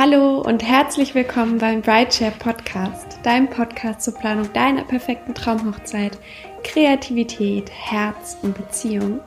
[0.00, 6.16] Hallo und herzlich willkommen beim Brideshare Podcast, deinem Podcast zur Planung deiner perfekten Traumhochzeit,
[6.62, 9.18] Kreativität, Herz und Beziehung.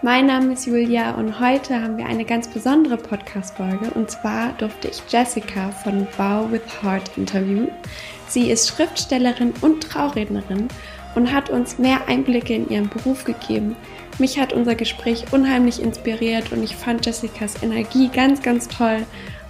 [0.00, 4.88] Mein Name ist Julia und heute haben wir eine ganz besondere Podcast-Folge und zwar durfte
[4.88, 7.68] ich Jessica von Bow with Heart interviewen.
[8.26, 10.68] Sie ist Schriftstellerin und Traurednerin
[11.14, 13.76] und hat uns mehr Einblicke in ihren Beruf gegeben.
[14.18, 19.04] Mich hat unser Gespräch unheimlich inspiriert und ich fand Jessicas Energie ganz, ganz toll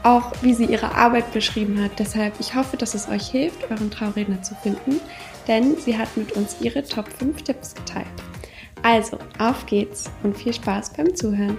[0.05, 1.98] auch wie sie ihre Arbeit beschrieben hat.
[1.98, 5.00] Deshalb, ich hoffe, dass es euch hilft, euren Trauredner zu finden,
[5.49, 8.07] denn sie hat mit uns ihre Top 5 Tipps geteilt.
[8.82, 11.58] Also, auf geht's und viel Spaß beim Zuhören.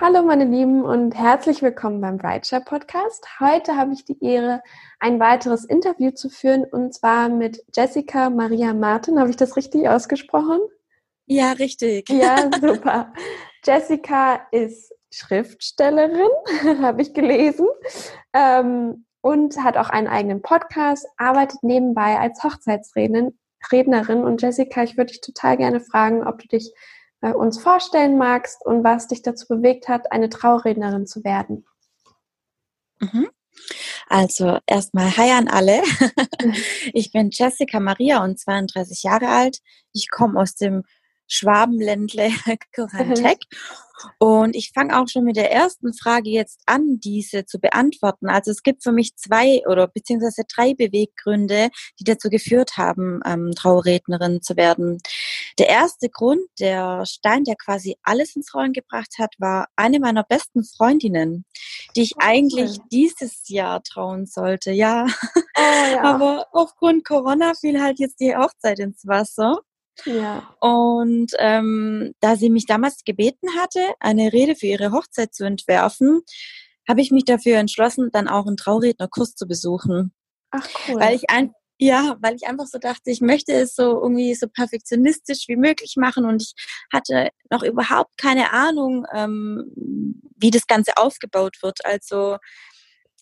[0.00, 3.26] Hallo meine Lieben und herzlich willkommen beim Brideshare Podcast.
[3.40, 4.62] Heute habe ich die Ehre,
[5.00, 9.18] ein weiteres Interview zu führen und zwar mit Jessica Maria Martin.
[9.18, 10.60] Habe ich das richtig ausgesprochen?
[11.26, 12.08] Ja, richtig.
[12.10, 13.12] Ja, super.
[13.64, 16.30] Jessica ist Schriftstellerin,
[16.80, 17.66] habe ich gelesen,
[18.32, 23.34] ähm, und hat auch einen eigenen Podcast, arbeitet nebenbei als Hochzeitsrednerin.
[24.22, 26.72] Und Jessica, ich würde dich total gerne fragen, ob du dich
[27.20, 31.66] äh, uns vorstellen magst und was dich dazu bewegt hat, eine Traurednerin zu werden.
[33.00, 33.28] Mhm.
[34.08, 35.82] Also erstmal Hi an alle.
[36.94, 39.58] Ich bin Jessica Maria und 32 Jahre alt.
[39.92, 40.84] Ich komme aus dem
[41.28, 42.30] Schwabenländle
[42.74, 43.38] Kurantec
[44.18, 48.28] Und ich fange auch schon mit der ersten Frage jetzt an, diese zu beantworten.
[48.28, 53.52] Also es gibt für mich zwei oder beziehungsweise drei Beweggründe, die dazu geführt haben, ähm,
[53.54, 54.98] Traurednerin zu werden.
[55.58, 60.24] Der erste Grund, der Stein, der quasi alles ins Rollen gebracht hat, war eine meiner
[60.24, 61.44] besten Freundinnen,
[61.96, 64.72] die ich oh, eigentlich dieses Jahr trauen sollte.
[64.72, 65.06] Ja.
[65.34, 65.60] Oh,
[65.92, 66.02] ja.
[66.02, 69.60] Aber aufgrund Corona fiel halt jetzt die Hochzeit ins Wasser.
[70.04, 70.54] Ja.
[70.60, 76.22] Und ähm, da sie mich damals gebeten hatte, eine Rede für ihre Hochzeit zu entwerfen,
[76.88, 80.12] habe ich mich dafür entschlossen, dann auch einen Traurednerkurs zu besuchen.
[80.50, 81.00] Ach cool.
[81.00, 84.48] Weil ich ein, ja, weil ich einfach so dachte, ich möchte es so irgendwie so
[84.48, 86.54] perfektionistisch wie möglich machen und ich
[86.92, 89.72] hatte noch überhaupt keine Ahnung, ähm,
[90.36, 91.84] wie das Ganze aufgebaut wird.
[91.84, 92.38] Also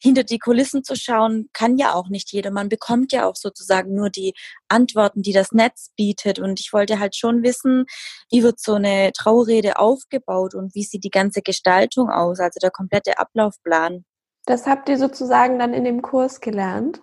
[0.03, 2.51] hinter die Kulissen zu schauen, kann ja auch nicht jeder.
[2.51, 4.35] Man bekommt ja auch sozusagen nur die
[4.69, 6.39] Antworten, die das Netz bietet.
[6.39, 7.87] Und ich wollte halt schon wissen,
[8.31, 12.71] wie wird so eine Traurede aufgebaut und wie sieht die ganze Gestaltung aus, also der
[12.71, 14.05] komplette Ablaufplan.
[14.45, 17.01] Das habt ihr sozusagen dann in dem Kurs gelernt?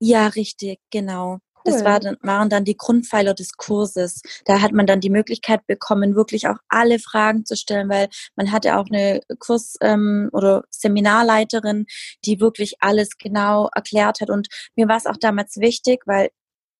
[0.00, 1.38] Ja, richtig, genau.
[1.64, 1.72] Cool.
[1.72, 4.22] Das war dann, waren dann die Grundpfeiler des Kurses.
[4.44, 8.52] Da hat man dann die Möglichkeit bekommen, wirklich auch alle Fragen zu stellen, weil man
[8.52, 11.86] hatte auch eine Kurs- ähm, oder Seminarleiterin,
[12.24, 14.30] die wirklich alles genau erklärt hat.
[14.30, 16.30] Und mir war es auch damals wichtig, weil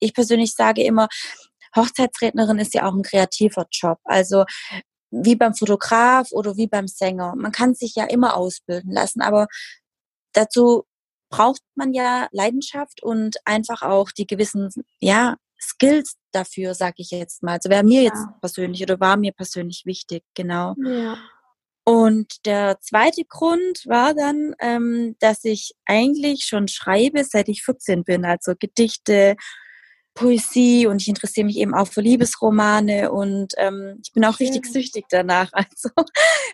[0.00, 1.08] ich persönlich sage immer,
[1.76, 3.98] Hochzeitsrednerin ist ja auch ein kreativer Job.
[4.04, 4.44] Also
[5.10, 7.34] wie beim Fotograf oder wie beim Sänger.
[7.36, 9.48] Man kann sich ja immer ausbilden lassen, aber
[10.32, 10.84] dazu
[11.30, 14.68] braucht man ja Leidenschaft und einfach auch die gewissen,
[15.00, 17.54] ja, Skills dafür, sage ich jetzt mal.
[17.54, 18.08] Also wäre mir ja.
[18.08, 20.74] jetzt persönlich oder war mir persönlich wichtig, genau.
[20.84, 21.18] Ja.
[21.84, 28.04] Und der zweite Grund war dann, ähm, dass ich eigentlich schon schreibe, seit ich 14
[28.04, 28.24] bin.
[28.24, 29.36] Also Gedichte,
[30.14, 34.48] Poesie und ich interessiere mich eben auch für Liebesromane und ähm, ich bin auch Schön.
[34.48, 35.50] richtig süchtig danach.
[35.70, 35.90] Also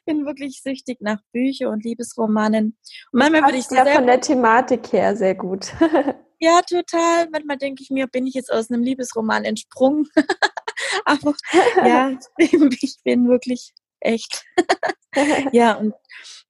[0.05, 2.77] bin wirklich süchtig nach Büchern und Liebesromanen.
[3.13, 5.73] Und manchmal würde ich ja von der Thematik her sehr gut.
[6.39, 7.29] ja, total.
[7.31, 10.09] Manchmal denke ich mir, bin ich jetzt aus einem Liebesroman entsprungen.
[11.05, 11.35] Aber
[11.85, 14.45] ja, ich bin wirklich echt.
[15.53, 15.95] ja, und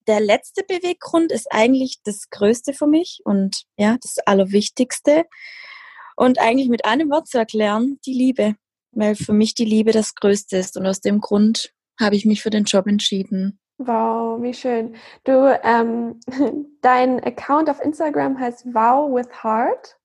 [0.06, 5.25] der letzte Beweggrund ist eigentlich das Größte für mich und ja, das Allerwichtigste.
[6.16, 8.56] Und eigentlich mit einem Wort zu erklären, die Liebe.
[8.93, 10.77] Weil für mich die Liebe das Größte ist.
[10.77, 13.60] Und aus dem Grund habe ich mich für den Job entschieden.
[13.78, 14.97] Wow, wie schön.
[15.25, 16.19] Du, ähm,
[16.81, 19.99] dein Account auf Instagram heißt Wow with Heart.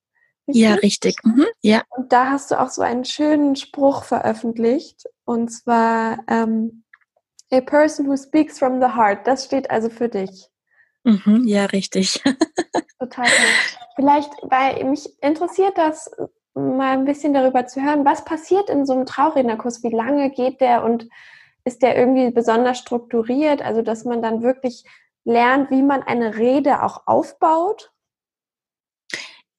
[0.48, 0.62] Richtig?
[0.62, 1.16] Ja, richtig.
[1.24, 1.84] Mhm, ja.
[1.90, 5.06] Und da hast du auch so einen schönen Spruch veröffentlicht.
[5.24, 6.84] Und zwar, ähm,
[7.54, 9.28] A person who speaks from the heart.
[9.28, 10.48] Das steht also für dich.
[11.04, 12.22] Mhm, ja, richtig.
[13.00, 13.28] Total.
[13.96, 16.10] Vielleicht, weil mich interessiert das
[16.54, 19.84] mal ein bisschen darüber zu hören, was passiert in so einem Traurednerkurs?
[19.84, 21.08] Wie lange geht der und
[21.64, 23.62] ist der irgendwie besonders strukturiert?
[23.62, 24.84] Also, dass man dann wirklich
[25.24, 27.92] lernt, wie man eine Rede auch aufbaut?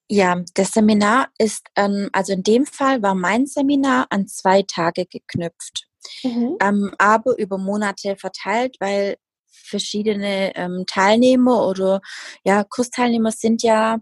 [0.09, 5.07] Ja, das Seminar ist, ähm, also in dem Fall war mein Seminar an zwei Tage
[5.07, 5.89] geknüpft,
[6.23, 6.59] mhm.
[6.61, 12.03] ähm, aber über Monate verteilt, weil verschiedene ähm, Teilnehmer oder
[12.45, 14.01] ja, Kursteilnehmer sind ja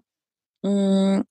[0.62, 1.24] mh, mm,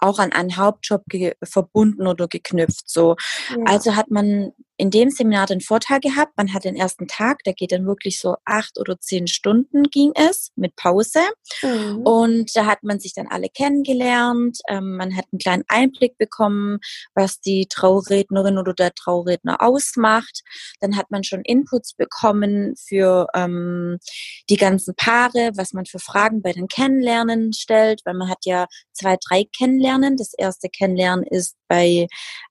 [0.00, 1.04] auch an einen Hauptjob
[1.42, 2.88] verbunden oder geknüpft.
[2.88, 3.16] So.
[3.50, 3.56] Ja.
[3.66, 7.52] Also hat man in dem Seminar den Vorteil gehabt, man hat den ersten Tag, der
[7.52, 11.20] geht dann wirklich so acht oder zehn Stunden ging es mit Pause.
[11.62, 11.98] Mhm.
[11.98, 14.58] Und da hat man sich dann alle kennengelernt.
[14.68, 16.78] Ähm, man hat einen kleinen Einblick bekommen,
[17.14, 20.40] was die Traurednerin oder der Trauredner ausmacht.
[20.80, 23.98] Dann hat man schon Inputs bekommen für ähm,
[24.48, 28.66] die ganzen Paare, was man für Fragen bei den Kennenlernen stellt, weil man hat ja
[28.94, 30.16] zwei, drei Kennenlernen.
[30.16, 32.06] Das erste Kennenlernen ist bei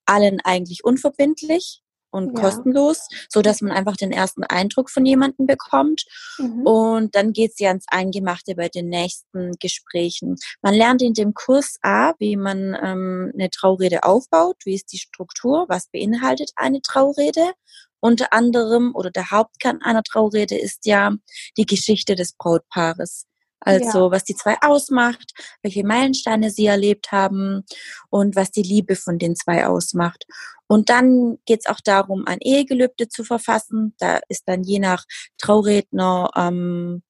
[0.05, 2.44] allen eigentlich unverbindlich und ja.
[2.44, 6.06] kostenlos, so dass man einfach den ersten Eindruck von jemandem bekommt.
[6.38, 6.65] Mhm.
[6.65, 10.35] Und dann geht's ja ans Eingemachte bei den nächsten Gesprächen.
[10.61, 15.00] Man lernt in dem Kurs A, wie man ähm, eine Traurede aufbaut, wie ist die
[15.00, 17.53] Struktur, was beinhaltet eine Traurede.
[18.01, 21.11] Unter anderem oder der Hauptkern einer Traurede ist ja
[21.57, 23.25] die Geschichte des Brautpaares.
[23.59, 24.11] Also ja.
[24.11, 27.63] was die zwei ausmacht, welche Meilensteine sie erlebt haben
[28.09, 30.25] und was die Liebe von den zwei ausmacht.
[30.67, 33.95] Und dann geht es auch darum, ein Ehegelübde zu verfassen.
[33.97, 35.06] Da ist dann je nach
[35.38, 37.01] Trauredner ähm,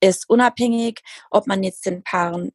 [0.00, 1.00] ist unabhängig,
[1.30, 2.52] ob man jetzt den Paaren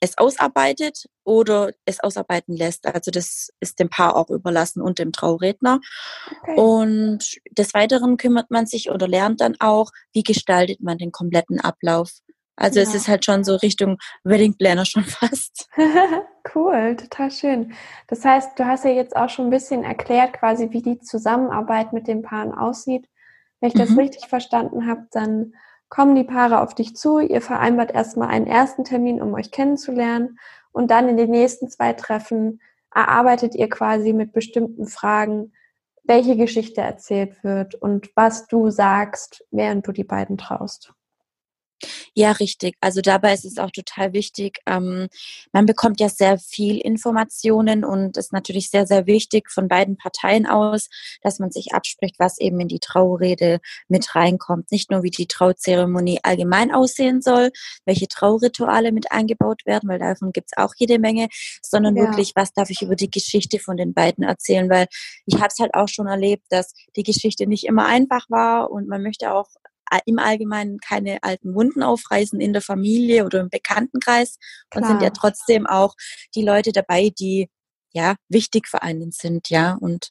[0.00, 2.86] es ausarbeitet oder es ausarbeiten lässt.
[2.86, 5.80] Also das ist dem Paar auch überlassen und dem Trauredner.
[6.42, 6.60] Okay.
[6.60, 11.58] Und des Weiteren kümmert man sich oder lernt dann auch, wie gestaltet man den kompletten
[11.60, 12.10] Ablauf.
[12.56, 12.86] Also ja.
[12.86, 15.68] es ist halt schon so Richtung Wedding Planner schon fast.
[16.54, 17.74] cool, total schön.
[18.08, 21.92] Das heißt, du hast ja jetzt auch schon ein bisschen erklärt, quasi, wie die Zusammenarbeit
[21.92, 23.08] mit den Paaren aussieht.
[23.60, 24.00] Wenn ich das mhm.
[24.00, 25.54] richtig verstanden habe, dann
[25.88, 30.38] kommen die Paare auf dich zu, ihr vereinbart erstmal einen ersten Termin, um euch kennenzulernen
[30.72, 32.60] und dann in den nächsten zwei Treffen
[32.92, 35.52] erarbeitet ihr quasi mit bestimmten Fragen,
[36.02, 40.92] welche Geschichte erzählt wird und was du sagst, während du die beiden traust.
[42.14, 42.76] Ja, richtig.
[42.80, 44.60] Also dabei ist es auch total wichtig.
[44.66, 45.08] Ähm,
[45.52, 50.46] man bekommt ja sehr viel Informationen und ist natürlich sehr, sehr wichtig von beiden Parteien
[50.46, 50.88] aus,
[51.22, 54.70] dass man sich abspricht, was eben in die Traurede mit reinkommt.
[54.70, 57.50] Nicht nur, wie die Trauzeremonie allgemein aussehen soll,
[57.84, 61.28] welche Traurituale mit eingebaut werden, weil davon gibt es auch jede Menge,
[61.62, 62.04] sondern ja.
[62.04, 64.86] wirklich, was darf ich über die Geschichte von den beiden erzählen, weil
[65.26, 68.88] ich habe es halt auch schon erlebt, dass die Geschichte nicht immer einfach war und
[68.88, 69.48] man möchte auch
[70.06, 74.38] im Allgemeinen keine alten Wunden aufreißen in der Familie oder im Bekanntenkreis
[74.70, 74.82] Klar.
[74.82, 75.94] und sind ja trotzdem auch
[76.34, 77.48] die Leute dabei, die
[77.92, 80.10] ja wichtig für einen sind, ja und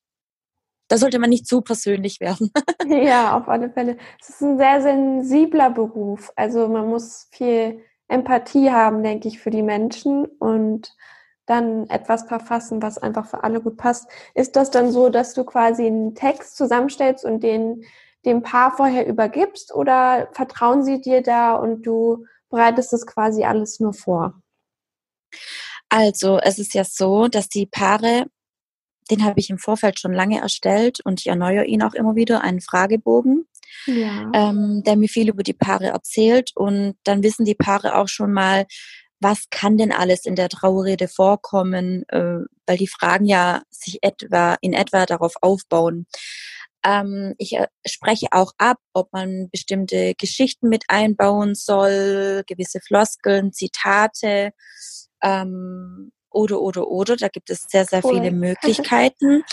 [0.89, 2.51] da sollte man nicht zu persönlich werden.
[2.87, 3.97] ja, auf alle Fälle.
[4.21, 6.31] Es ist ein sehr sensibler Beruf.
[6.35, 10.95] Also man muss viel Empathie haben, denke ich, für die Menschen und
[11.45, 14.07] dann etwas verfassen, was einfach für alle gut passt.
[14.33, 17.83] Ist das dann so, dass du quasi einen Text zusammenstellst und den
[18.25, 23.79] dem Paar vorher übergibst oder vertrauen sie dir da und du bereitest das quasi alles
[23.79, 24.41] nur vor?
[25.89, 28.25] Also es ist ja so, dass die Paare,
[29.11, 32.41] den habe ich im Vorfeld schon lange erstellt und ich erneuere ihn auch immer wieder,
[32.41, 33.45] einen Fragebogen,
[33.85, 34.31] ja.
[34.33, 38.31] ähm, der mir viel über die Paare erzählt und dann wissen die Paare auch schon
[38.31, 38.65] mal,
[39.19, 44.57] was kann denn alles in der Trauerrede vorkommen, äh, weil die Fragen ja sich etwa
[44.61, 46.07] in etwa darauf aufbauen.
[46.83, 53.53] Ähm, ich äh, spreche auch ab, ob man bestimmte Geschichten mit einbauen soll, gewisse Floskeln,
[53.53, 54.51] Zitate
[55.23, 57.15] ähm, oder, oder, oder.
[57.15, 58.15] Da gibt es sehr, sehr cool.
[58.15, 59.43] viele Möglichkeiten.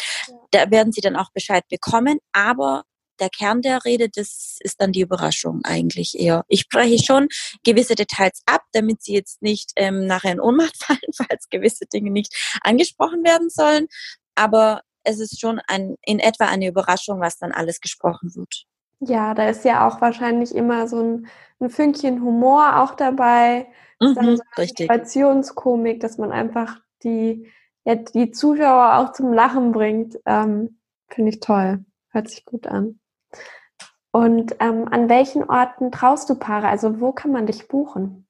[0.50, 2.19] Da werden Sie dann auch Bescheid bekommen.
[2.33, 2.85] Aber
[3.21, 6.45] der Kern der Rede, das ist dann die Überraschung eigentlich eher.
[6.49, 7.28] Ich spreche schon
[7.64, 12.11] gewisse Details ab, damit sie jetzt nicht ähm, nachher in Ohnmacht fallen, falls gewisse Dinge
[12.11, 13.87] nicht angesprochen werden sollen.
[14.35, 18.66] Aber es ist schon ein, in etwa eine Überraschung, was dann alles gesprochen wird.
[19.00, 21.26] Ja, da ist ja auch wahrscheinlich immer so ein,
[21.59, 23.69] ein Fünkchen Humor auch dabei.
[24.00, 27.50] Mhm, dann so eine Situationskomik, dass man einfach die,
[27.85, 30.19] ja, die Zuschauer auch zum Lachen bringt.
[30.26, 31.85] Ähm, Finde ich toll.
[32.11, 33.00] Hört sich gut an.
[34.12, 36.69] Und ähm, an welchen Orten traust du Paare?
[36.69, 38.26] Also wo kann man dich buchen?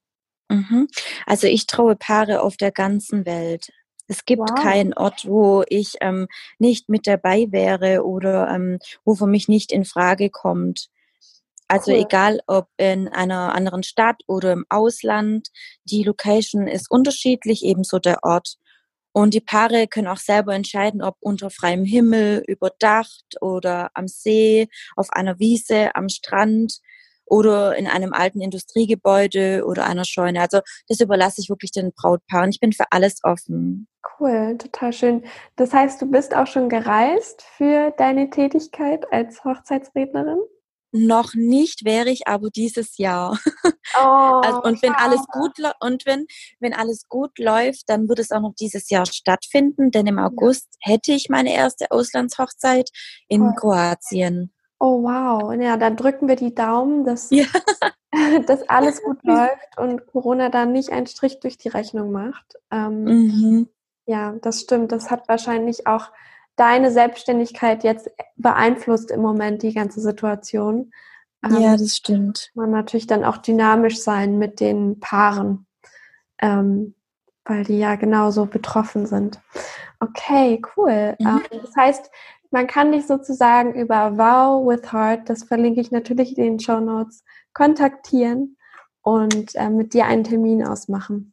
[0.49, 0.87] Mhm.
[1.25, 3.71] Also ich traue Paare auf der ganzen Welt.
[4.11, 4.61] Es gibt wow.
[4.61, 6.27] keinen Ort, wo ich ähm,
[6.59, 10.89] nicht mit dabei wäre oder ähm, wo für mich nicht in Frage kommt.
[11.69, 11.99] Also cool.
[11.99, 15.47] egal ob in einer anderen Stadt oder im Ausland,
[15.85, 18.57] die Location ist unterschiedlich, ebenso der Ort.
[19.13, 24.67] Und die Paare können auch selber entscheiden, ob unter freiem Himmel, überdacht oder am See,
[24.97, 26.81] auf einer Wiese, am Strand
[27.31, 30.41] oder in einem alten Industriegebäude oder einer Scheune.
[30.41, 30.59] Also
[30.89, 32.49] das überlasse ich wirklich den Brautpaaren.
[32.49, 33.87] Ich bin für alles offen.
[34.19, 35.23] Cool, total schön.
[35.55, 40.39] Das heißt, du bist auch schon gereist für deine Tätigkeit als Hochzeitsrednerin?
[40.91, 43.39] Noch nicht wäre ich aber dieses Jahr.
[43.93, 46.25] Oh, also, und wenn alles gut und wenn
[46.61, 50.77] wenn alles gut läuft, dann wird es auch noch dieses Jahr stattfinden, denn im August
[50.79, 52.89] hätte ich meine erste Auslandshochzeit
[53.27, 53.53] in oh.
[53.53, 54.53] Kroatien.
[54.83, 57.45] Oh wow, ja, dann drücken wir die Daumen, dass, ja.
[58.47, 62.55] dass alles gut läuft und Corona dann nicht einen Strich durch die Rechnung macht.
[62.71, 63.69] Ähm, mhm.
[64.07, 64.91] Ja, das stimmt.
[64.91, 66.11] Das hat wahrscheinlich auch
[66.55, 70.91] deine Selbstständigkeit jetzt beeinflusst im Moment die ganze Situation.
[71.45, 72.49] Ähm, ja, das stimmt.
[72.55, 75.67] Man natürlich dann auch dynamisch sein mit den Paaren,
[76.41, 76.95] ähm,
[77.45, 79.39] weil die ja genauso betroffen sind.
[79.99, 81.15] Okay, cool.
[81.19, 81.27] Mhm.
[81.27, 82.09] Ähm, das heißt,
[82.51, 86.79] man kann dich sozusagen über Wow with Heart, das verlinke ich natürlich in den Show
[86.79, 88.57] Notes, kontaktieren
[89.01, 91.30] und äh, mit dir einen Termin ausmachen.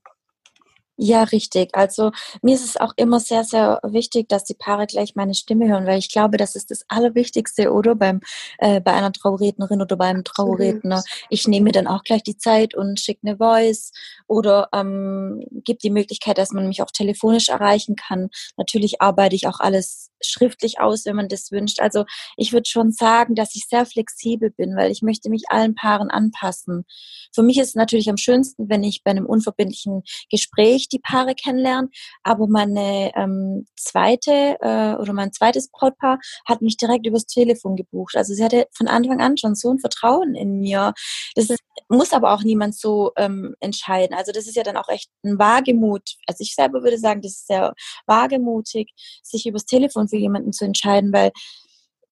[1.01, 1.77] Ja, richtig.
[1.77, 2.11] Also
[2.43, 5.87] mir ist es auch immer sehr, sehr wichtig, dass die Paare gleich meine Stimme hören,
[5.87, 8.21] weil ich glaube, das ist das Allerwichtigste, oder beim
[8.59, 11.05] äh, bei einer Traurednerin oder beim Trauredner.
[11.31, 13.93] Ich nehme dann auch gleich die Zeit und schicke eine Voice
[14.27, 18.29] oder ähm, gibt die Möglichkeit, dass man mich auch telefonisch erreichen kann.
[18.57, 21.81] Natürlich arbeite ich auch alles schriftlich aus, wenn man das wünscht.
[21.81, 25.77] Also ich würde schon sagen, dass ich sehr flexibel bin, weil ich möchte mich allen
[25.77, 26.85] Paaren anpassen.
[27.33, 31.35] Für mich ist es natürlich am schönsten, wenn ich bei einem unverbindlichen Gespräch die Paare
[31.35, 31.89] kennenlerne.
[32.23, 38.17] Aber meine ähm, zweite äh, oder mein zweites Brautpaar hat mich direkt übers Telefon gebucht.
[38.17, 40.93] Also sie hatte von Anfang an schon so ein Vertrauen in mir.
[41.35, 44.17] Das ist, muss aber auch niemand so ähm, entscheiden.
[44.17, 46.17] Also das ist ja dann auch echt ein Wagemut.
[46.27, 47.75] Also ich selber würde sagen, das ist sehr
[48.07, 48.93] wagemutig,
[49.23, 51.33] sich übers Telefon für jemanden zu entscheiden, weil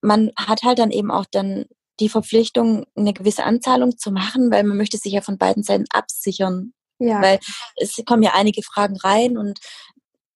[0.00, 1.66] man hat halt dann eben auch dann
[2.00, 5.86] die Verpflichtung, eine gewisse Anzahlung zu machen, weil man möchte sich ja von beiden Seiten
[5.90, 6.72] absichern.
[6.98, 7.20] Ja.
[7.20, 7.38] Weil
[7.76, 9.58] es kommen ja einige Fragen rein und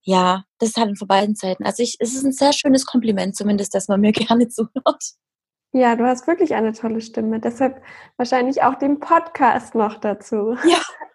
[0.03, 1.65] ja, das ist halt von beiden Seiten.
[1.65, 5.15] Also ich, es ist ein sehr schönes Kompliment zumindest, dass man mir gerne zuhört.
[5.73, 7.39] Ja, du hast wirklich eine tolle Stimme.
[7.39, 7.81] Deshalb
[8.17, 10.57] wahrscheinlich auch den Podcast noch dazu.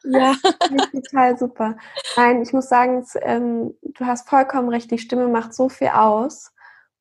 [0.07, 0.35] Ja, ja.
[0.91, 1.77] total super.
[2.15, 4.91] Nein, ich muss sagen, ähm, du hast vollkommen recht.
[4.91, 6.51] Die Stimme macht so viel aus.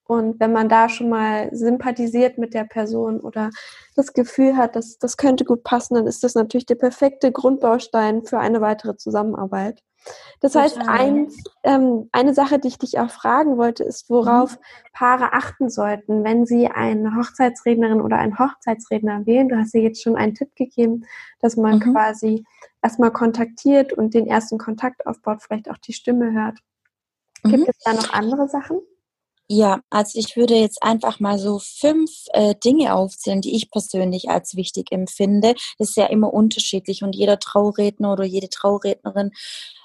[0.07, 3.51] Und wenn man da schon mal sympathisiert mit der Person oder
[3.97, 8.25] das Gefühl hat, dass das könnte gut passen, dann ist das natürlich der perfekte Grundbaustein
[8.25, 9.83] für eine weitere Zusammenarbeit.
[10.41, 10.65] Das Total.
[10.65, 11.29] heißt, ein,
[11.63, 14.63] ähm, eine Sache, die ich dich auch fragen wollte, ist, worauf mhm.
[14.93, 19.49] Paare achten sollten, wenn sie eine Hochzeitsrednerin oder einen Hochzeitsredner wählen.
[19.49, 21.07] Du hast ja jetzt schon einen Tipp gegeben,
[21.41, 21.93] dass man mhm.
[21.93, 22.45] quasi
[22.83, 26.59] erstmal kontaktiert und den ersten Kontakt aufbaut, vielleicht auch die Stimme hört.
[27.45, 27.67] Gibt mhm.
[27.69, 28.81] es da noch andere Sachen?
[29.51, 34.31] Ja, also ich würde jetzt einfach mal so fünf äh, Dinge aufzählen, die ich persönlich
[34.31, 35.55] als wichtig empfinde.
[35.79, 39.33] Das ist ja immer unterschiedlich und jeder Trauredner oder jede Traurednerin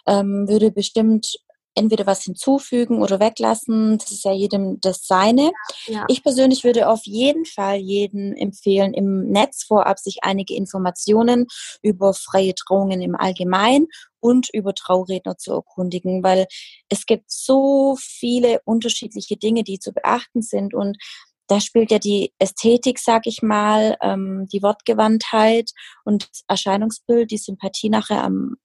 [0.08, 1.39] ähm, würde bestimmt
[1.79, 3.98] entweder was hinzufügen oder weglassen.
[3.98, 5.51] Das ist ja jedem das Seine.
[5.88, 6.05] Ja.
[6.07, 11.48] Ich persönlich würde auf jeden Fall jedem empfehlen, im Netz vorab sich einige Informationen
[11.81, 13.88] über freie Trauungen im Allgemeinen
[14.19, 16.45] und über Trauredner zu erkundigen, weil
[16.89, 20.98] es gibt so viele unterschiedliche Dinge, die zu beachten sind und
[21.48, 25.71] da spielt ja die Ästhetik, sag ich mal, ähm, die Wortgewandtheit
[26.05, 28.57] und das Erscheinungsbild, die Sympathie nachher am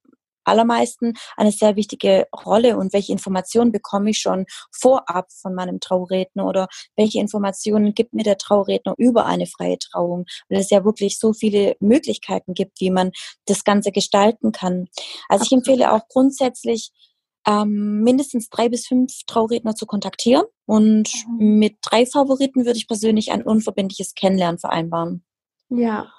[0.45, 6.47] allermeisten eine sehr wichtige Rolle und welche Informationen bekomme ich schon vorab von meinem Trauredner
[6.47, 11.19] oder welche Informationen gibt mir der Trauredner über eine freie Trauung, weil es ja wirklich
[11.19, 13.11] so viele Möglichkeiten gibt, wie man
[13.47, 14.89] das Ganze gestalten kann.
[15.29, 16.93] Also ich empfehle auch grundsätzlich,
[17.47, 21.59] ähm, mindestens drei bis fünf Trauredner zu kontaktieren und mhm.
[21.59, 25.25] mit drei Favoriten würde ich persönlich ein unverbindliches Kennenlernen vereinbaren.
[25.69, 26.13] Ja.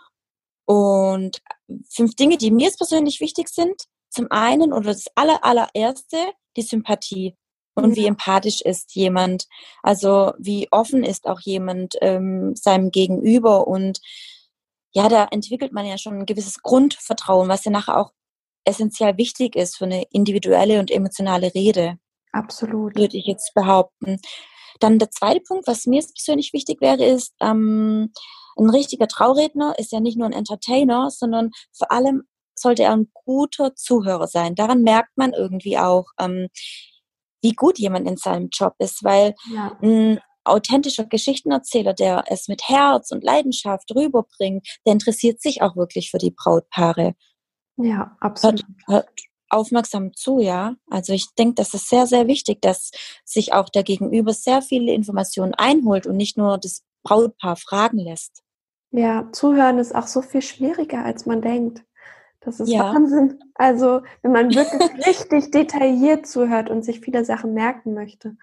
[0.65, 1.41] Und
[1.89, 6.17] fünf Dinge, die mir persönlich wichtig sind, zum einen oder das aller, allererste,
[6.57, 7.36] die Sympathie.
[7.77, 7.95] Und ja.
[8.03, 9.48] wie empathisch ist jemand,
[9.84, 14.00] also wie offen ist auch jemand ähm, seinem Gegenüber und
[14.93, 18.13] ja, da entwickelt man ja schon ein gewisses Grundvertrauen, was ja nachher auch
[18.63, 21.98] essentiell wichtig ist für eine individuelle und emotionale Rede.
[22.31, 22.95] Absolut.
[22.95, 24.19] Würde ich jetzt behaupten.
[24.79, 28.13] Dann der zweite Punkt, was mir persönlich wichtig wäre, ist, ähm,
[28.57, 32.24] ein richtiger Trauredner ist ja nicht nur ein Entertainer, sondern vor allem
[32.59, 34.55] sollte er ein guter Zuhörer sein.
[34.55, 36.47] Daran merkt man irgendwie auch, ähm,
[37.41, 39.77] wie gut jemand in seinem Job ist, weil ja.
[39.81, 46.12] ein authentischer Geschichtenerzähler, der es mit Herz und Leidenschaft rüberbringt, der interessiert sich auch wirklich
[46.12, 47.15] für die Brautpaare.
[47.77, 48.63] Ja, absolut.
[48.88, 49.09] Hört, hört
[49.50, 50.75] aufmerksam zu, ja.
[50.89, 52.91] Also ich denke, das ist sehr, sehr wichtig, dass
[53.24, 58.43] sich auch der Gegenüber sehr viele Informationen einholt und nicht nur das Brautpaar fragen lässt.
[58.91, 61.83] Ja, zuhören ist auch so viel schwieriger, als man denkt.
[62.45, 62.93] Das ist ja.
[62.93, 63.39] Wahnsinn.
[63.55, 68.37] Also, wenn man wirklich richtig detailliert zuhört und sich viele Sachen merken möchte.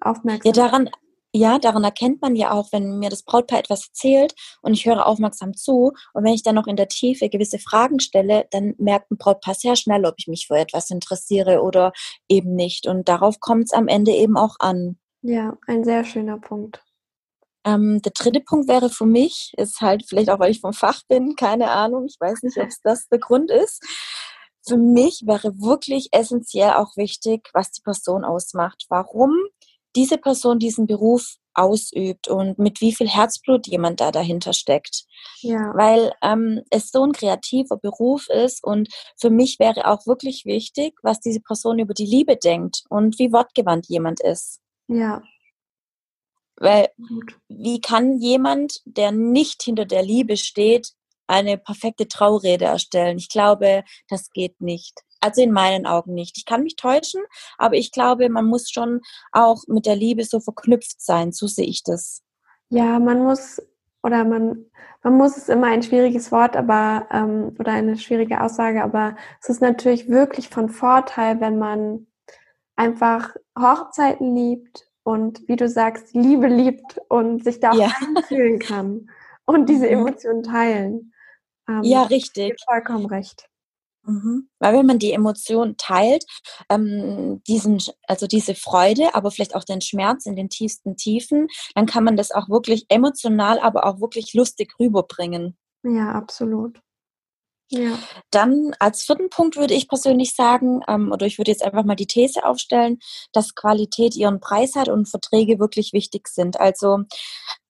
[0.00, 0.52] Aufmerksam.
[0.54, 0.88] Ja, daran,
[1.34, 5.06] ja, daran erkennt man ja auch, wenn mir das Brautpaar etwas erzählt und ich höre
[5.06, 9.10] aufmerksam zu und wenn ich dann noch in der Tiefe gewisse Fragen stelle, dann merkt
[9.10, 11.92] ein Brautpaar sehr schnell, ob ich mich für etwas interessiere oder
[12.28, 12.86] eben nicht.
[12.86, 14.98] Und darauf kommt es am Ende eben auch an.
[15.20, 16.82] Ja, ein sehr schöner Punkt.
[17.64, 21.02] Ähm, der dritte Punkt wäre für mich, ist halt vielleicht auch, weil ich vom Fach
[21.08, 23.82] bin, keine Ahnung, ich weiß nicht, ob es das der Grund ist.
[24.66, 28.86] Für mich wäre wirklich essentiell auch wichtig, was die Person ausmacht.
[28.88, 29.32] Warum
[29.96, 35.04] diese Person diesen Beruf ausübt und mit wie viel Herzblut jemand da dahinter steckt.
[35.40, 35.72] Ja.
[35.74, 38.88] Weil ähm, es so ein kreativer Beruf ist und
[39.20, 43.32] für mich wäre auch wirklich wichtig, was diese Person über die Liebe denkt und wie
[43.32, 44.60] wortgewandt jemand ist.
[44.88, 45.22] Ja.
[46.62, 47.36] Weil Gut.
[47.48, 50.92] wie kann jemand, der nicht hinter der Liebe steht,
[51.26, 53.18] eine perfekte Traurede erstellen?
[53.18, 55.00] Ich glaube, das geht nicht.
[55.20, 56.38] Also in meinen Augen nicht.
[56.38, 57.20] Ich kann mich täuschen,
[57.58, 59.00] aber ich glaube, man muss schon
[59.32, 61.32] auch mit der Liebe so verknüpft sein.
[61.32, 62.22] So sehe ich das.
[62.68, 63.60] Ja, man muss
[64.04, 64.66] oder man,
[65.02, 69.48] man muss es immer ein schwieriges Wort, aber ähm, oder eine schwierige Aussage, aber es
[69.48, 72.06] ist natürlich wirklich von Vorteil, wenn man
[72.76, 77.92] einfach Hochzeiten liebt und wie du sagst, Liebe liebt und sich da auch ja.
[78.16, 79.10] einfühlen kann
[79.44, 79.92] und diese mhm.
[79.92, 81.12] Emotionen teilen.
[81.68, 82.54] Ähm, ja, richtig.
[82.64, 83.48] Vollkommen recht.
[84.04, 84.48] Mhm.
[84.58, 86.24] Weil wenn man die Emotion teilt,
[86.68, 91.86] ähm, diesen, also diese Freude, aber vielleicht auch den Schmerz in den tiefsten Tiefen, dann
[91.86, 95.56] kann man das auch wirklich emotional, aber auch wirklich lustig rüberbringen.
[95.84, 96.80] Ja, absolut.
[97.74, 97.98] Ja.
[98.30, 101.94] Dann als vierten Punkt würde ich persönlich sagen, ähm, oder ich würde jetzt einfach mal
[101.94, 102.98] die These aufstellen,
[103.32, 106.60] dass Qualität ihren Preis hat und Verträge wirklich wichtig sind.
[106.60, 106.98] Also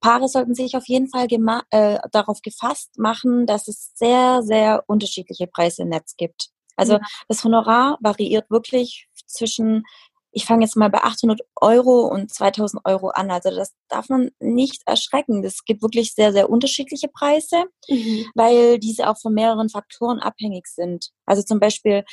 [0.01, 1.29] Paare sollten sich auf jeden Fall
[1.71, 6.51] äh, darauf gefasst machen, dass es sehr, sehr unterschiedliche Preise im Netz gibt.
[6.77, 7.01] Also ja.
[7.29, 9.85] das Honorar variiert wirklich zwischen
[10.33, 13.31] ich fange jetzt mal bei 800 Euro und 2000 Euro an.
[13.31, 15.45] Also das darf man nicht erschrecken.
[15.45, 18.27] Es gibt wirklich sehr, sehr unterschiedliche Preise, mhm.
[18.35, 21.11] weil diese auch von mehreren Faktoren abhängig sind.
[21.27, 22.05] Also zum Beispiel,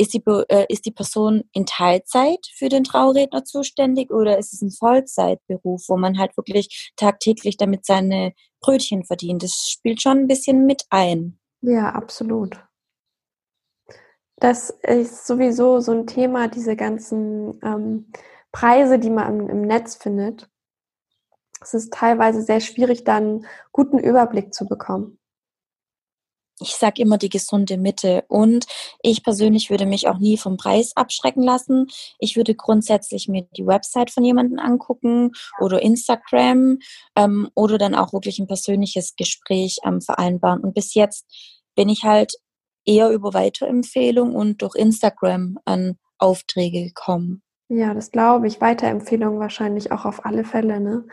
[0.00, 4.62] ist die, äh, ist die Person in Teilzeit für den Trauredner zuständig oder ist es
[4.62, 9.42] ein Vollzeitberuf, wo man halt wirklich tagtäglich damit seine Brötchen verdient?
[9.42, 11.38] Das spielt schon ein bisschen mit ein.
[11.60, 12.58] Ja, absolut.
[14.40, 18.10] Das ist sowieso so ein Thema, diese ganzen ähm,
[18.52, 20.48] Preise, die man im Netz findet.
[21.60, 25.18] Es ist teilweise sehr schwierig, dann guten Überblick zu bekommen.
[26.58, 28.24] Ich sage immer die gesunde Mitte.
[28.28, 28.66] Und
[29.02, 31.88] ich persönlich würde mich auch nie vom Preis abschrecken lassen.
[32.18, 36.78] Ich würde grundsätzlich mir die Website von jemandem angucken oder Instagram
[37.14, 40.60] ähm, oder dann auch wirklich ein persönliches Gespräch ähm, vereinbaren.
[40.60, 41.26] Und bis jetzt
[41.74, 42.34] bin ich halt
[42.90, 47.42] eher über Weiterempfehlung und durch Instagram an Aufträge gekommen.
[47.68, 48.60] Ja, das glaube ich.
[48.60, 51.06] Weiterempfehlung wahrscheinlich auch auf alle Fälle, ne?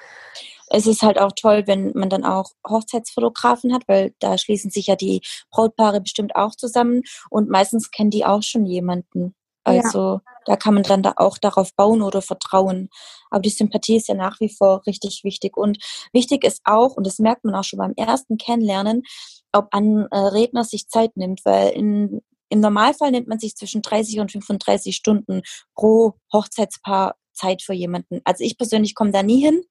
[0.69, 4.87] Es ist halt auch toll, wenn man dann auch Hochzeitsfotografen hat, weil da schließen sich
[4.87, 9.33] ja die Brautpaare bestimmt auch zusammen und meistens kennen die auch schon jemanden.
[9.63, 10.21] Also ja.
[10.47, 12.89] Da kann man dann da auch darauf bauen oder vertrauen.
[13.29, 15.57] Aber die Sympathie ist ja nach wie vor richtig wichtig.
[15.57, 15.77] Und
[16.13, 19.03] wichtig ist auch, und das merkt man auch schon beim ersten Kennenlernen,
[19.51, 23.81] ob ein äh, Redner sich Zeit nimmt, weil in, im Normalfall nimmt man sich zwischen
[23.81, 25.41] 30 und 35 Stunden
[25.75, 28.21] pro Hochzeitspaar Zeit für jemanden.
[28.23, 29.61] Also ich persönlich komme da nie hin,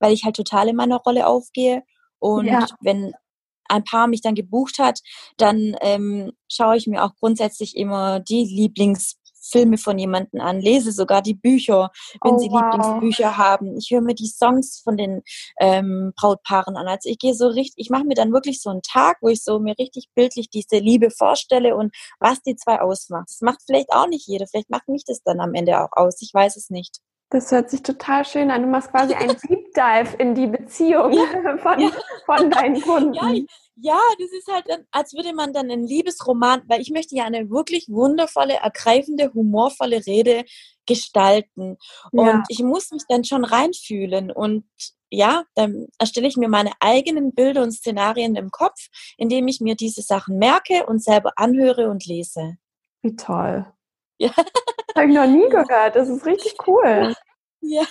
[0.00, 1.82] weil ich halt total in meiner Rolle aufgehe.
[2.18, 2.66] Und ja.
[2.82, 3.14] wenn
[3.68, 5.00] ein Paar mich dann gebucht hat,
[5.38, 9.16] dann ähm, schaue ich mir auch grundsätzlich immer die Lieblings
[9.50, 11.90] Filme von jemandem an, lese sogar die Bücher,
[12.22, 12.62] wenn oh, sie wow.
[12.62, 13.76] Lieblingsbücher haben.
[13.76, 15.22] Ich höre mir die Songs von den
[15.60, 16.86] ähm, Brautpaaren an.
[16.88, 19.42] Also ich gehe so richtig, ich mache mir dann wirklich so einen Tag, wo ich
[19.42, 23.28] so mir richtig bildlich diese Liebe vorstelle und was die zwei ausmacht.
[23.28, 24.46] Das macht vielleicht auch nicht jeder.
[24.46, 26.20] Vielleicht macht mich das dann am Ende auch aus.
[26.20, 27.00] Ich weiß es nicht.
[27.30, 28.62] Das hört sich total schön an.
[28.62, 31.90] Du machst quasi einen Deep Dive in die Beziehung ja, von, ja.
[32.24, 33.14] von deinen Kunden.
[33.14, 33.32] Ja,
[33.78, 37.50] ja, das ist halt, als würde man dann einen Liebesroman, weil ich möchte ja eine
[37.50, 40.44] wirklich wundervolle, ergreifende, humorvolle Rede
[40.86, 41.76] gestalten.
[42.10, 44.30] Und ich muss mich dann schon reinfühlen.
[44.30, 44.64] Und
[45.10, 49.74] ja, dann erstelle ich mir meine eigenen Bilder und Szenarien im Kopf, indem ich mir
[49.74, 52.56] diese Sachen merke und selber anhöre und lese.
[53.02, 53.66] Wie toll.
[54.18, 54.30] Ja.
[54.96, 55.94] Habe ich noch nie gehört.
[55.94, 57.14] Das ist richtig cool.
[57.62, 57.86] Ja,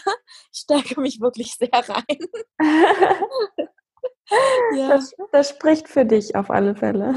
[0.54, 2.06] ich steige mich wirklich sehr rein.
[4.76, 4.88] ja.
[4.88, 7.16] Das, das, spricht für dich auf alle Fälle.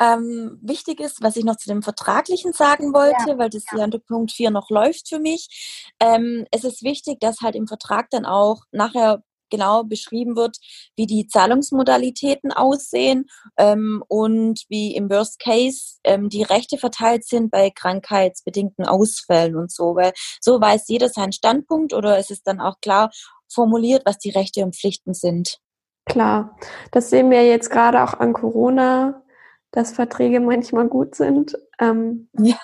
[0.00, 3.84] Ähm, wichtig ist, was ich noch zu dem Vertraglichen sagen wollte, ja, weil das ja
[3.84, 5.92] unter Punkt 4 noch läuft für mich.
[5.98, 10.58] Ähm, es ist wichtig, dass halt im Vertrag dann auch nachher genau beschrieben wird,
[10.96, 17.50] wie die Zahlungsmodalitäten aussehen ähm, und wie im Worst Case ähm, die Rechte verteilt sind
[17.50, 19.94] bei krankheitsbedingten Ausfällen und so.
[19.94, 23.10] Weil so weiß jeder seinen Standpunkt oder es ist dann auch klar,
[23.50, 25.58] formuliert, was die Rechte und Pflichten sind.
[26.04, 26.56] Klar,
[26.90, 29.22] das sehen wir jetzt gerade auch an Corona,
[29.70, 32.58] dass Verträge manchmal gut sind, ähm, ja.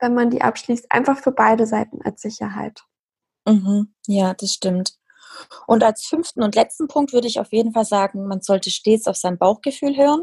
[0.00, 2.82] wenn man die abschließt, einfach für beide Seiten als Sicherheit.
[3.46, 3.94] Mhm.
[4.06, 4.97] Ja, das stimmt.
[5.66, 9.06] Und als fünften und letzten Punkt würde ich auf jeden Fall sagen, man sollte stets
[9.06, 10.22] auf sein Bauchgefühl hören.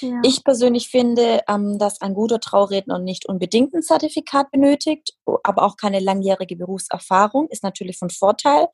[0.00, 0.20] Ja.
[0.22, 5.76] Ich persönlich finde, ähm, dass ein guter Trauredner nicht unbedingt ein Zertifikat benötigt, aber auch
[5.76, 8.68] keine langjährige Berufserfahrung ist natürlich von Vorteil.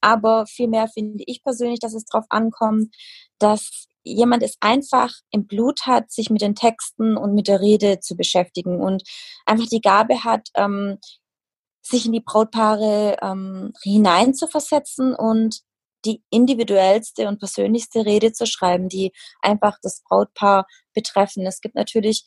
[0.00, 2.94] Aber vielmehr finde ich persönlich, dass es darauf ankommt,
[3.38, 8.00] dass jemand es einfach im Blut hat, sich mit den Texten und mit der Rede
[8.00, 9.02] zu beschäftigen und
[9.46, 10.98] einfach die Gabe hat, ähm,
[11.86, 15.60] sich in die Brautpaare ähm, hineinzuversetzen und
[16.04, 21.46] die individuellste und persönlichste Rede zu schreiben, die einfach das Brautpaar betreffen.
[21.46, 22.24] Es gibt natürlich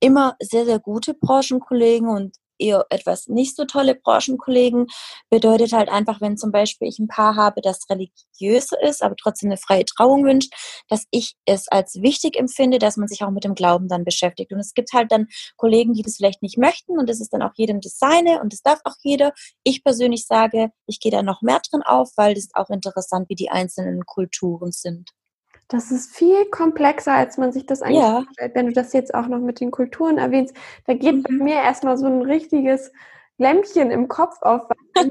[0.00, 4.86] immer sehr, sehr gute Branchenkollegen und eher etwas nicht so tolle Branchenkollegen.
[5.30, 9.50] Bedeutet halt einfach, wenn zum Beispiel ich ein Paar habe, das religiös ist, aber trotzdem
[9.50, 10.52] eine freie Trauung wünscht,
[10.88, 14.52] dass ich es als wichtig empfinde, dass man sich auch mit dem Glauben dann beschäftigt.
[14.52, 17.42] Und es gibt halt dann Kollegen, die das vielleicht nicht möchten und das ist dann
[17.42, 19.32] auch jedem das Seine und das darf auch jeder.
[19.64, 23.28] Ich persönlich sage, ich gehe da noch mehr drin auf, weil das ist auch interessant,
[23.28, 25.10] wie die einzelnen Kulturen sind.
[25.68, 28.22] Das ist viel komplexer, als man sich das eigentlich ja.
[28.22, 28.54] vorstellt.
[28.54, 31.44] Wenn du das jetzt auch noch mit den Kulturen erwähnst, da geht bei mhm.
[31.44, 32.92] mir erstmal so ein richtiges
[33.38, 34.62] Lämpchen im Kopf auf,
[34.94, 35.10] weil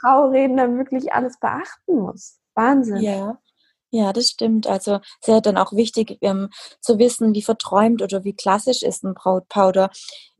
[0.00, 2.38] Frau reden dann wirklich alles beachten muss.
[2.54, 2.98] Wahnsinn.
[2.98, 3.38] Ja.
[3.92, 4.68] Ja, das stimmt.
[4.68, 6.50] Also sehr dann auch wichtig ähm,
[6.80, 9.90] zu wissen, wie verträumt oder wie klassisch ist ein Brautpaar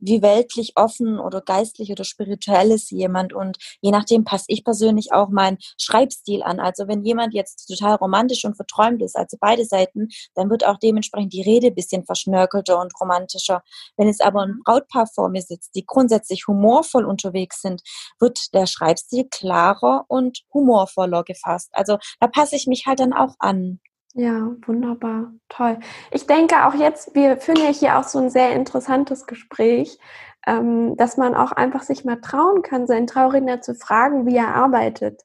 [0.01, 3.33] wie weltlich offen oder geistlich oder spirituell ist jemand.
[3.33, 6.59] Und je nachdem passe ich persönlich auch meinen Schreibstil an.
[6.59, 10.77] Also wenn jemand jetzt total romantisch und verträumt ist, also beide Seiten, dann wird auch
[10.79, 13.61] dementsprechend die Rede ein bisschen verschnörkelter und romantischer.
[13.95, 17.81] Wenn es aber ein Brautpaar vor mir sitzt, die grundsätzlich humorvoll unterwegs sind,
[18.19, 21.69] wird der Schreibstil klarer und humorvoller gefasst.
[21.73, 23.79] Also da passe ich mich halt dann auch an.
[24.13, 25.79] Ja, wunderbar, toll.
[26.11, 29.97] Ich denke auch jetzt, wir führen ja hier auch so ein sehr interessantes Gespräch,
[30.45, 34.53] ähm, dass man auch einfach sich mal trauen kann, seinen Trauredner zu fragen, wie er
[34.53, 35.21] arbeitet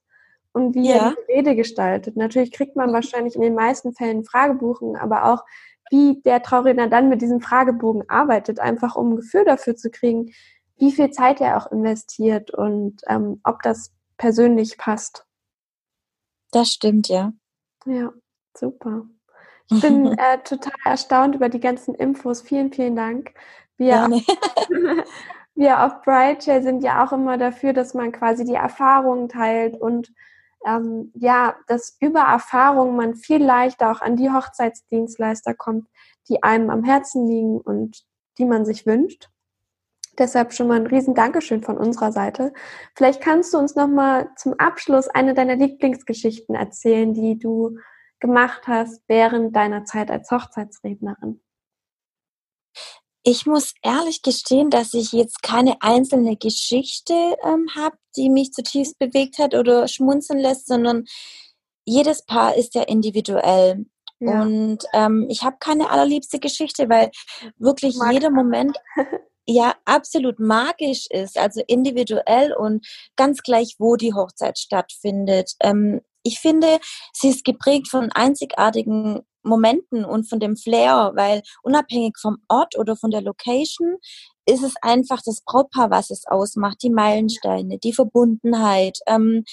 [0.53, 0.97] und wie ja.
[0.97, 2.17] er die Rede gestaltet.
[2.17, 5.45] Natürlich kriegt man wahrscheinlich in den meisten Fällen Fragebogen, aber auch
[5.91, 10.33] wie der Trauredner dann mit diesem Fragebogen arbeitet, einfach um ein Gefühl dafür zu kriegen,
[10.79, 15.27] wie viel Zeit er auch investiert und ähm, ob das persönlich passt.
[16.53, 17.33] Das stimmt, ja.
[17.87, 18.13] Ja.
[18.59, 19.07] Super.
[19.71, 22.43] Ich bin äh, total erstaunt über die ganzen Infos.
[22.43, 23.33] Vielen, vielen Dank.
[23.77, 24.09] Wir,
[25.55, 30.13] wir auf Brightshare sind ja auch immer dafür, dass man quasi die Erfahrungen teilt und
[30.67, 35.89] ähm, ja, dass über Erfahrungen man viel leichter auch an die Hochzeitsdienstleister kommt,
[36.29, 38.05] die einem am Herzen liegen und
[38.39, 39.31] die man sich wünscht.
[40.19, 42.53] Deshalb schon mal ein riesen Dankeschön von unserer Seite.
[42.95, 47.77] Vielleicht kannst du uns noch mal zum Abschluss eine deiner Lieblingsgeschichten erzählen, die du
[48.21, 51.43] gemacht hast während deiner Zeit als Hochzeitsrednerin?
[53.23, 58.99] Ich muss ehrlich gestehen, dass ich jetzt keine einzelne Geschichte ähm, habe, die mich zutiefst
[58.99, 61.07] bewegt hat oder schmunzeln lässt, sondern
[61.85, 63.87] jedes Paar ist ja individuell.
[64.21, 64.43] Ja.
[64.43, 67.11] Und ähm, ich habe keine allerliebste Geschichte, weil
[67.59, 68.79] wirklich jeder Moment
[69.47, 75.53] ja absolut magisch ist, also individuell und ganz gleich, wo die Hochzeit stattfindet.
[75.61, 76.79] Ähm, ich finde,
[77.13, 82.97] sie ist geprägt von einzigartigen Momenten und von dem Flair, weil unabhängig vom Ort oder
[82.97, 83.97] von der Location
[84.45, 89.45] ist es einfach das Brautpaar, was es ausmacht, die Meilensteine, die Verbundenheit, ähm,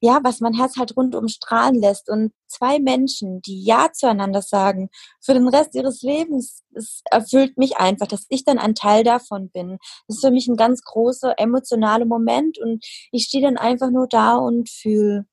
[0.00, 2.08] ja, was mein Herz halt rundum strahlen lässt.
[2.08, 4.88] Und zwei Menschen, die Ja zueinander sagen,
[5.20, 9.50] für den Rest ihres Lebens, es erfüllt mich einfach, dass ich dann ein Teil davon
[9.50, 9.78] bin.
[10.08, 14.06] Das ist für mich ein ganz großer emotionaler Moment und ich stehe dann einfach nur
[14.08, 15.26] da und fühle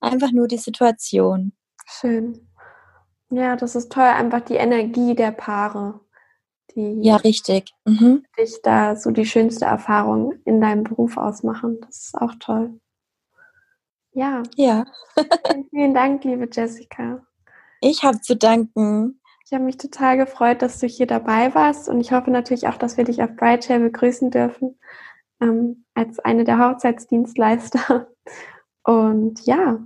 [0.00, 1.52] einfach nur die Situation.
[1.86, 2.48] Schön.
[3.30, 6.00] Ja, das ist toll, einfach die Energie der Paare,
[6.74, 7.72] die ja, richtig.
[7.86, 8.24] Mhm.
[8.38, 11.78] dich da so die schönste Erfahrung in deinem Beruf ausmachen.
[11.80, 12.78] Das ist auch toll.
[14.12, 14.42] Ja.
[14.56, 14.84] Ja.
[15.46, 17.24] vielen, vielen Dank, liebe Jessica.
[17.80, 19.20] Ich habe zu danken.
[19.44, 22.76] Ich habe mich total gefreut, dass du hier dabei warst und ich hoffe natürlich auch,
[22.76, 24.78] dass wir dich auf Brightshare begrüßen dürfen
[25.40, 28.08] ähm, als eine der Hochzeitsdienstleister.
[28.84, 29.78] Und ja,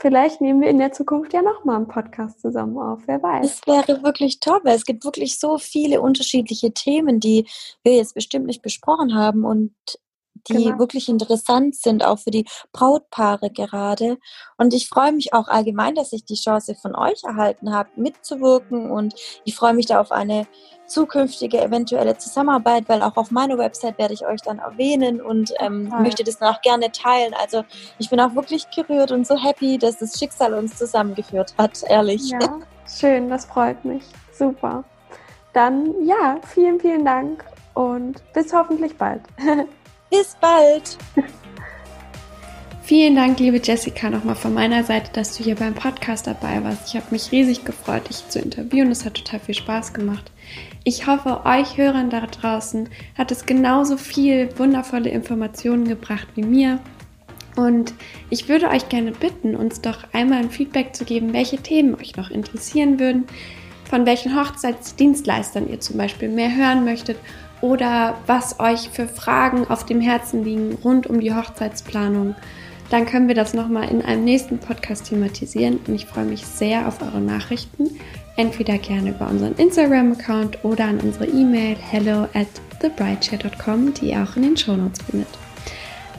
[0.00, 3.44] Vielleicht nehmen wir in der Zukunft ja nochmal einen Podcast zusammen auf, wer weiß.
[3.46, 7.46] Es wäre wirklich toll, weil es gibt wirklich so viele unterschiedliche Themen, die
[7.84, 9.72] wir jetzt bestimmt nicht besprochen haben und
[10.48, 10.78] die genau.
[10.78, 14.18] wirklich interessant sind, auch für die Brautpaare gerade.
[14.56, 18.90] Und ich freue mich auch allgemein, dass ich die Chance von euch erhalten habe, mitzuwirken.
[18.90, 20.46] Und ich freue mich da auf eine
[20.86, 25.88] zukünftige eventuelle Zusammenarbeit, weil auch auf meiner Website werde ich euch dann erwähnen und ähm,
[26.00, 27.34] möchte das dann auch gerne teilen.
[27.40, 27.64] Also
[27.98, 32.30] ich bin auch wirklich gerührt und so happy, dass das Schicksal uns zusammengeführt hat, ehrlich.
[32.30, 32.60] Ja,
[32.98, 34.04] schön, das freut mich.
[34.32, 34.84] Super.
[35.52, 39.22] Dann ja, vielen, vielen Dank und bis hoffentlich bald.
[40.10, 40.98] bis bald.
[42.84, 46.88] Vielen Dank, liebe Jessica, nochmal von meiner Seite, dass du hier beim Podcast dabei warst.
[46.88, 48.90] Ich habe mich riesig gefreut, dich zu interviewen.
[48.90, 50.30] Es hat total viel Spaß gemacht.
[50.84, 56.78] Ich hoffe, euch Hörern da draußen hat es genauso viel wundervolle Informationen gebracht wie mir.
[57.56, 57.94] Und
[58.28, 62.16] ich würde euch gerne bitten, uns doch einmal ein Feedback zu geben, welche Themen euch
[62.16, 63.24] noch interessieren würden,
[63.88, 67.16] von welchen Hochzeitsdienstleistern ihr zum Beispiel mehr hören möchtet
[67.64, 72.34] oder was euch für Fragen auf dem Herzen liegen rund um die Hochzeitsplanung.
[72.90, 76.86] Dann können wir das nochmal in einem nächsten Podcast thematisieren und ich freue mich sehr
[76.86, 77.88] auf eure Nachrichten.
[78.36, 82.48] Entweder gerne über unseren Instagram-Account oder an unsere E-Mail hello at
[82.80, 85.28] thebrideshare.com, die ihr auch in den Shownotes findet.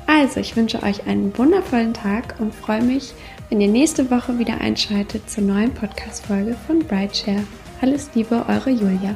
[0.08, 3.13] Also, ich wünsche euch einen wundervollen Tag und freue mich,
[3.49, 7.43] wenn ihr nächste Woche wieder einschaltet zur neuen Podcast-Folge von Brideshare.
[7.81, 9.15] Alles Liebe, eure Julia.